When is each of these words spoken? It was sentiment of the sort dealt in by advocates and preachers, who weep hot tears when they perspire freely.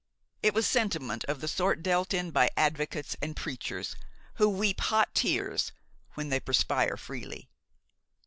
It 0.41 0.55
was 0.55 0.65
sentiment 0.65 1.25
of 1.25 1.41
the 1.41 1.47
sort 1.47 1.83
dealt 1.83 2.11
in 2.11 2.31
by 2.31 2.49
advocates 2.57 3.15
and 3.21 3.35
preachers, 3.35 3.95
who 4.37 4.49
weep 4.49 4.79
hot 4.81 5.13
tears 5.13 5.73
when 6.15 6.29
they 6.29 6.39
perspire 6.39 6.97
freely. 6.97 7.49